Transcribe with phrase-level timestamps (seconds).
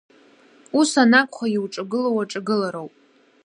[0.79, 2.93] Ус анакәха, иуҿагыло уаҿагылароуп.